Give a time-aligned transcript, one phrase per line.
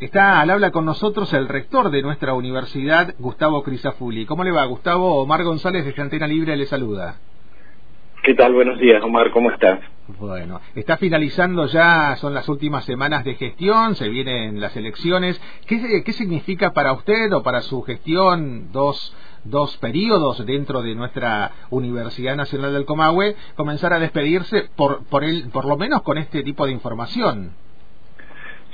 [0.00, 4.24] Está al habla con nosotros el rector de nuestra universidad, Gustavo Crisafulli.
[4.24, 5.20] ¿Cómo le va, Gustavo?
[5.20, 7.16] Omar González de Antena Libre le saluda.
[8.22, 8.54] ¿Qué tal?
[8.54, 9.30] Buenos días, Omar.
[9.30, 9.78] ¿Cómo estás?
[10.18, 15.38] Bueno, está finalizando ya, son las últimas semanas de gestión, se vienen las elecciones.
[15.66, 19.14] ¿Qué, qué significa para usted o para su gestión dos,
[19.44, 25.50] dos periodos dentro de nuestra Universidad Nacional del Comahue comenzar a despedirse por, por, el,
[25.50, 27.52] por lo menos con este tipo de información?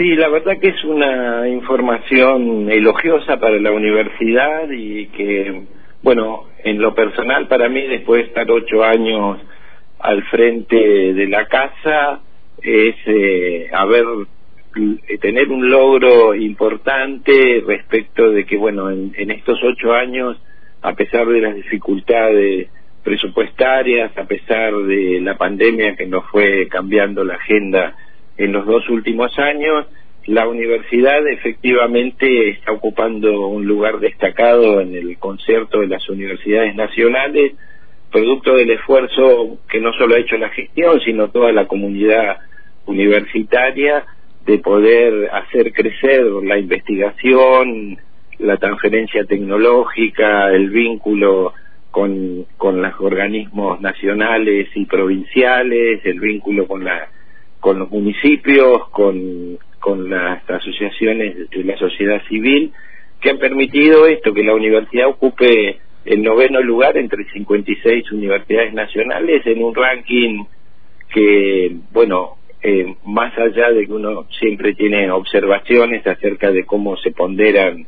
[0.00, 5.64] Sí, la verdad que es una información elogiosa para la universidad y que,
[6.02, 9.38] bueno, en lo personal para mí, después de estar ocho años
[9.98, 12.20] al frente de la casa,
[12.62, 14.06] es eh, haber
[15.06, 20.40] eh, tener un logro importante respecto de que, bueno, en, en estos ocho años,
[20.80, 22.70] a pesar de las dificultades
[23.04, 27.96] presupuestarias, a pesar de la pandemia que nos fue cambiando la agenda
[28.36, 29.86] en los dos últimos años.
[30.26, 37.54] La universidad efectivamente está ocupando un lugar destacado en el concierto de las universidades nacionales,
[38.12, 42.38] producto del esfuerzo que no solo ha hecho la gestión, sino toda la comunidad
[42.86, 44.04] universitaria
[44.44, 47.98] de poder hacer crecer la investigación,
[48.38, 51.52] la transferencia tecnológica, el vínculo
[51.90, 57.08] con, con los organismos nacionales y provinciales, el vínculo con la
[57.60, 59.58] con los municipios, con,
[60.08, 62.72] las asociaciones de la sociedad civil,
[63.20, 69.46] que han permitido esto, que la universidad ocupe el noveno lugar entre 56 universidades nacionales
[69.46, 70.44] en un ranking
[71.12, 77.10] que, bueno, eh, más allá de que uno siempre tiene observaciones acerca de cómo se
[77.10, 77.86] ponderan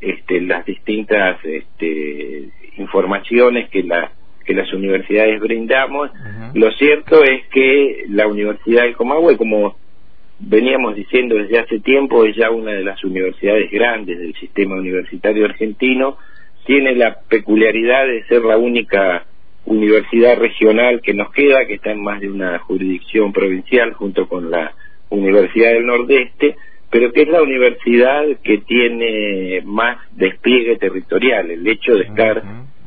[0.00, 4.12] este, las distintas este, informaciones que la
[4.44, 6.10] que las universidades brindamos.
[6.54, 9.76] Lo cierto es que la Universidad de Comahue, como
[10.38, 15.44] veníamos diciendo desde hace tiempo, es ya una de las universidades grandes del sistema universitario
[15.44, 16.18] argentino,
[16.66, 19.26] tiene la peculiaridad de ser la única
[19.66, 24.50] universidad regional que nos queda, que está en más de una jurisdicción provincial junto con
[24.50, 24.74] la
[25.10, 26.56] Universidad del Nordeste,
[26.90, 32.42] pero que es la universidad que tiene más despliegue territorial, el hecho de estar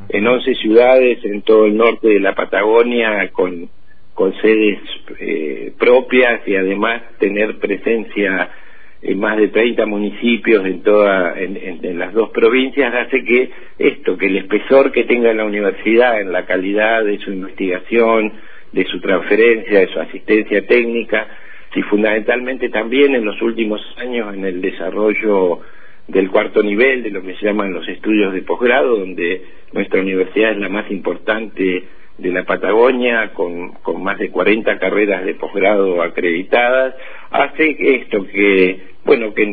[0.09, 3.69] en 11 ciudades en todo el norte de la Patagonia con,
[4.13, 4.79] con sedes
[5.19, 8.49] eh, propias y además tener presencia
[9.01, 14.17] en más de 30 municipios en toda en, en, las dos provincias hace que esto
[14.17, 18.33] que el espesor que tenga la universidad en la calidad de su investigación
[18.71, 21.27] de su transferencia de su asistencia técnica
[21.75, 25.59] y fundamentalmente también en los últimos años en el desarrollo
[26.07, 30.51] del cuarto nivel, de lo que se llaman los estudios de posgrado, donde nuestra universidad
[30.51, 31.83] es la más importante
[32.17, 36.95] de la Patagonia, con, más de 40 carreras de posgrado acreditadas,
[37.29, 39.43] hace esto que, bueno, que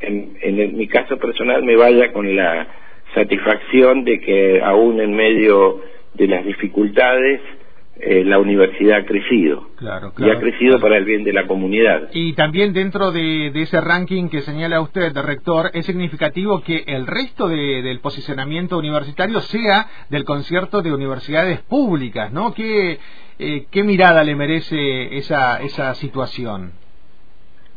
[0.00, 2.66] en, en, mi caso personal me vaya con la
[3.14, 5.80] satisfacción de que aún en medio
[6.14, 7.40] de las dificultades
[8.00, 9.68] eh, la universidad ha crecido.
[10.18, 12.08] y ha crecido para el bien de la comunidad.
[12.12, 17.48] Y también dentro de, ese ranking que señala usted, rector, es significativo que el resto
[17.48, 22.54] del posicionamiento universitario sea del concierto de universidades públicas, ¿no?
[22.54, 22.98] ¿Qué,
[23.38, 26.72] eh, qué mirada le merece esa, esa situación?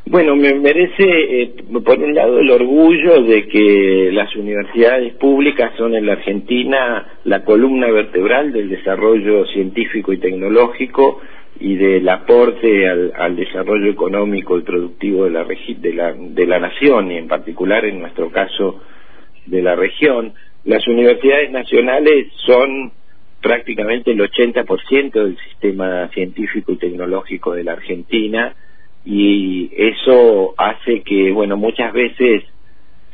[0.06, 1.54] Bueno, me merece, eh,
[1.86, 7.44] por un lado, el orgullo de que las universidades públicas son en la Argentina la
[7.46, 11.22] columna vertebral del desarrollo científico y tecnológico
[11.60, 17.12] y del aporte al, desarrollo económico y productivo de la, de, la, de la nación
[17.12, 18.82] y en particular en nuestro caso
[19.46, 20.34] de la región.
[20.66, 22.92] Las universidades nacionales son
[23.40, 28.56] prácticamente el 80% del sistema científico y tecnológico de la Argentina
[29.04, 32.44] y eso hace que, bueno, muchas veces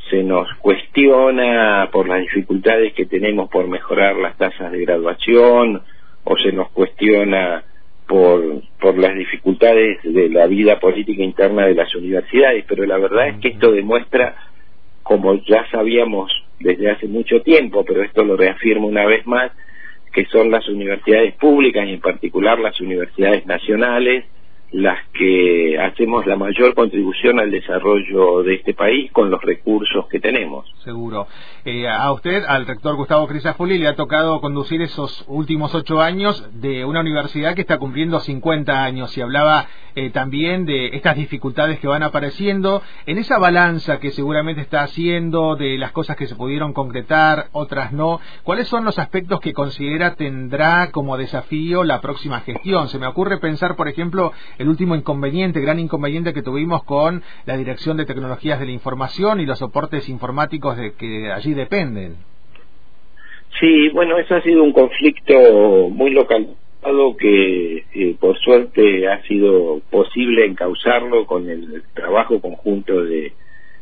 [0.10, 5.82] se nos cuestiona por las dificultades que tenemos por mejorar las tasas de graduación
[6.24, 7.64] o se nos cuestiona
[8.08, 13.30] por, por las dificultades de la vida política interna de las universidades, pero la verdad
[13.30, 14.36] es que esto demuestra,
[15.04, 19.52] como ya sabíamos desde hace mucho tiempo, pero esto lo reafirmo una vez más,
[20.14, 24.26] que son las universidades públicas y en particular las universidades nacionales,
[24.72, 30.20] las que hacemos la mayor contribución al desarrollo de este país con los recursos que
[30.20, 30.66] tenemos.
[30.84, 31.28] Seguro.
[31.64, 36.50] Eh, a usted, al rector Gustavo Crisafulli, le ha tocado conducir esos últimos ocho años
[36.62, 41.80] de una universidad que está cumpliendo 50 años y hablaba eh, también de estas dificultades
[41.80, 42.84] que van apareciendo.
[43.06, 47.94] En esa balanza que seguramente está haciendo de las cosas que se pudieron concretar, otras
[47.94, 52.90] no, ¿cuáles son los aspectos que considera tendrá como desafío la próxima gestión?
[52.90, 57.58] Se me ocurre pensar, por ejemplo, el último inconveniente, gran inconveniente que tuvimos con la
[57.58, 62.16] Dirección de Tecnologías de la Información y los soportes informáticos de que allí dependen.
[63.60, 69.80] Sí, bueno, eso ha sido un conflicto muy localizado que eh, por suerte ha sido
[69.90, 73.34] posible encauzarlo con el trabajo conjunto de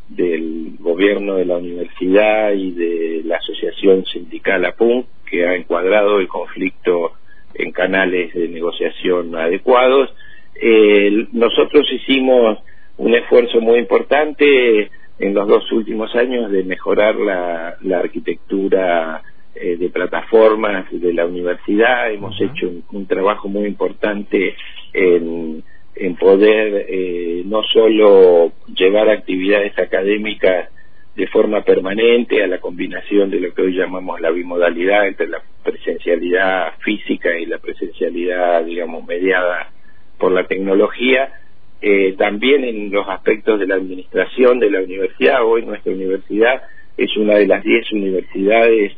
[0.09, 6.27] del gobierno de la universidad y de la asociación sindical APUN, que ha encuadrado el
[6.27, 7.13] conflicto
[7.55, 10.13] en canales de negociación adecuados.
[10.55, 12.59] Eh, nosotros hicimos
[12.97, 19.21] un esfuerzo muy importante en los dos últimos años de mejorar la, arquitectura
[19.53, 22.11] eh, de plataformas de la universidad.
[22.11, 24.55] Hemos hecho un trabajo muy importante
[24.93, 25.63] en
[25.95, 30.69] en poder eh, no solo llevar actividades académicas
[31.15, 35.41] de forma permanente a la combinación de lo que hoy llamamos la bimodalidad entre la
[35.63, 39.71] presencialidad física y la presencialidad, digamos, mediada
[40.17, 41.33] por la tecnología,
[41.81, 45.43] eh, también en los aspectos de la administración de la universidad.
[45.43, 46.63] Hoy nuestra universidad
[46.97, 48.93] es una de las diez universidades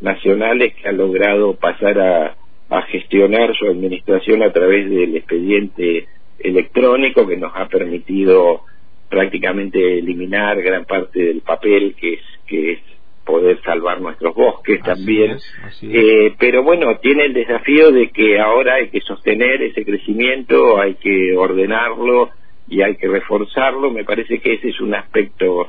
[0.00, 2.36] nacionales que ha logrado pasar a,
[2.70, 6.06] a gestionar su administración a través del expediente
[6.38, 8.62] electrónico que nos ha permitido
[9.08, 12.78] prácticamente eliminar gran parte del papel que es que es
[13.24, 15.38] poder salvar nuestros bosques también.
[15.82, 20.94] eh, pero bueno tiene el desafío de que ahora hay que sostener ese crecimiento hay
[20.94, 22.30] que ordenarlo
[22.68, 23.90] y hay que reforzarlo.
[23.90, 25.68] Me parece que ese es un aspecto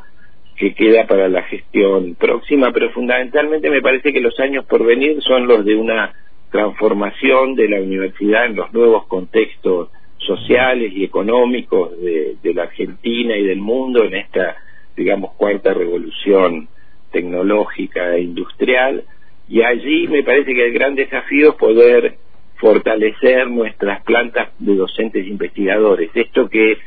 [0.56, 5.22] que queda para la gestión próxima pero fundamentalmente me parece que los años por venir
[5.22, 6.14] son los de una
[6.52, 9.90] transformación de la universidad en los nuevos contextos
[10.20, 14.58] sociales y económicos de, la Argentina y del mundo en esta,
[14.96, 16.68] digamos, cuarta revolución
[17.14, 19.06] tecnológica e industrial.
[19.48, 22.16] Y allí me parece que el gran desafío es poder
[22.58, 26.10] fortalecer nuestras plantas de docentes e investigadores.
[26.14, 26.78] Esto que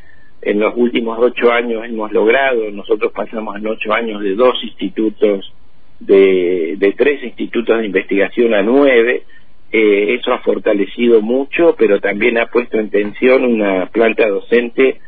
[0.43, 5.52] en los últimos ocho años hemos logrado, nosotros pasamos en ocho años de dos institutos,
[6.00, 9.25] de, tres institutos de investigación a nueve,
[9.73, 15.00] eh, eso ha fortalecido mucho, pero también ha puesto en tensión una planta docente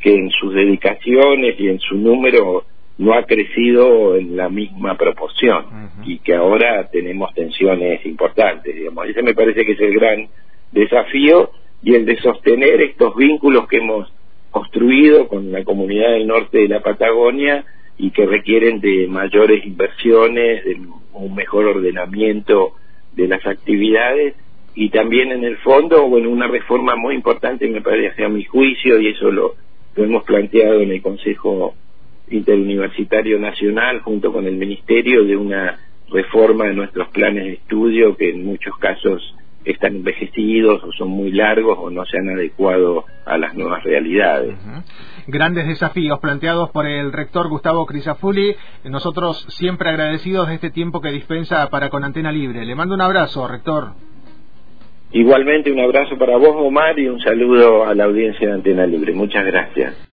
[0.00, 2.64] que en sus dedicaciones y en su número
[2.98, 5.64] no ha crecido en la misma proporción
[6.04, 8.74] y que ahora tenemos tensiones importantes.
[8.74, 9.08] Digamos.
[9.08, 10.28] Ese me parece que es el gran
[10.72, 11.50] desafío
[11.82, 14.12] y el de sostener estos vínculos que hemos
[14.50, 17.64] construido con la comunidad del norte de la Patagonia
[17.98, 20.80] y que requieren de mayores inversiones, de
[21.14, 22.74] un mejor ordenamiento
[23.14, 24.34] de las actividades
[24.74, 29.00] y también en el fondo, bueno, una reforma muy importante me parece a mi juicio
[29.00, 29.54] y eso lo,
[29.94, 31.74] lo hemos planteado en el Consejo
[32.36, 35.78] Interuniversitario Nacional junto con el Ministerio de una
[36.10, 39.34] reforma de nuestros planes de estudio que en muchos casos
[39.64, 44.56] están envejecidos o son muy largos o no se han adecuado a las nuevas realidades.
[45.26, 48.56] Grandes desafíos planteados por el rector Gustavo Crisafulli.
[48.84, 52.64] Nosotros siempre agradecidos de este tiempo que dispensa para con Antena Libre.
[52.64, 53.92] Le mando un abrazo, rector.
[55.12, 59.12] Igualmente un abrazo para vos, Omar, y un saludo a la audiencia de Antena Libre.
[59.12, 60.08] Muchas gracias.